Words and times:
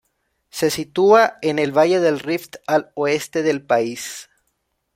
Se 0.49 0.71
sitúa 0.71 1.37
en 1.43 1.59
el 1.59 1.77
valle 1.77 1.99
del 1.99 2.21
Rift, 2.21 2.55
al 2.65 2.91
oeste 2.95 3.43
del 3.43 3.61
país. 3.63 4.31